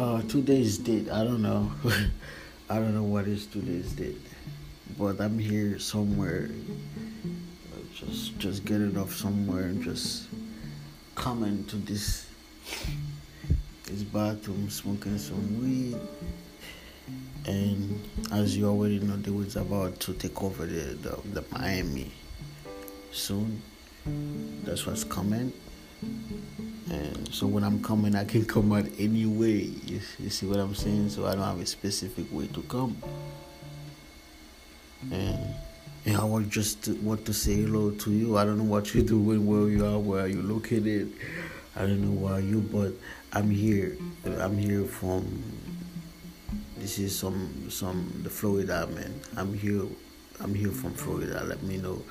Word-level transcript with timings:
Uh, 0.00 0.22
today's 0.22 0.78
date. 0.78 1.10
I 1.10 1.24
don't 1.24 1.42
know. 1.42 1.70
I 2.70 2.76
don't 2.76 2.94
know 2.94 3.02
what 3.02 3.28
is 3.28 3.44
today's 3.44 3.92
date, 3.92 4.16
but 4.96 5.20
I'm 5.20 5.38
here 5.38 5.78
somewhere. 5.78 6.48
Just 7.94 8.38
just 8.38 8.64
getting 8.64 8.96
off 8.96 9.12
somewhere 9.12 9.64
and 9.64 9.84
just 9.84 10.24
coming 11.14 11.66
to 11.66 11.76
this 11.76 12.26
this 13.84 14.02
bathroom, 14.04 14.70
smoking 14.70 15.18
some 15.18 15.60
weed. 15.60 16.00
And 17.44 18.00
as 18.32 18.56
you 18.56 18.68
already 18.70 19.00
know, 19.00 19.16
they 19.16 19.30
was 19.30 19.56
about 19.56 20.00
to 20.00 20.14
take 20.14 20.42
over 20.42 20.64
the, 20.64 20.96
the, 20.96 21.20
the 21.34 21.44
Miami 21.52 22.10
soon. 23.12 23.60
That's 24.64 24.86
what's 24.86 25.04
coming. 25.04 25.52
And 26.02 27.32
so 27.32 27.46
when 27.46 27.62
I'm 27.62 27.82
coming, 27.82 28.14
I 28.14 28.24
can 28.24 28.44
come 28.54 28.72
out 28.72 28.86
any 28.98 29.26
way. 29.26 29.70
You, 29.86 30.00
you 30.18 30.30
see 30.30 30.46
what 30.46 30.58
I'm 30.58 30.74
saying? 30.74 31.10
So 31.10 31.26
I 31.26 31.34
don't 31.34 31.44
have 31.44 31.60
a 31.60 31.66
specific 31.66 32.26
way 32.32 32.46
to 32.48 32.62
come. 32.62 32.96
And, 35.10 35.54
and 36.04 36.16
I 36.16 36.24
want 36.24 36.50
just 36.50 36.84
to, 36.84 36.94
want 36.96 37.24
to 37.26 37.32
say 37.32 37.54
hello 37.62 37.90
to 37.90 38.10
you. 38.10 38.36
I 38.36 38.44
don't 38.44 38.58
know 38.58 38.64
what 38.64 38.94
you're 38.94 39.04
doing, 39.04 39.46
where 39.46 39.68
you 39.68 39.86
are, 39.86 39.98
where 39.98 40.26
you're 40.26 40.42
located. 40.42 41.12
I 41.76 41.80
don't 41.80 42.02
know 42.02 42.28
why 42.28 42.40
you, 42.40 42.60
but 42.60 42.92
I'm 43.32 43.50
here. 43.50 43.96
I'm 44.26 44.58
here 44.58 44.84
from. 44.84 45.42
This 46.76 46.98
is 46.98 47.16
some 47.16 47.70
some 47.70 48.10
the 48.24 48.30
Florida 48.30 48.88
man. 48.88 49.20
I'm 49.36 49.54
here. 49.54 49.84
I'm 50.40 50.54
here 50.54 50.72
from 50.72 50.94
Florida. 50.94 51.44
Let 51.44 51.62
me 51.62 51.76
know. 51.76 52.02